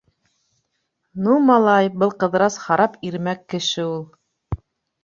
—Ну, 1.25 1.35
малай, 1.49 1.91
был 2.03 2.15
Ҡыҙырас 2.25 2.59
харап 2.65 2.97
ирмәк 3.11 3.47
кеше 3.57 3.89
ул. 3.95 4.07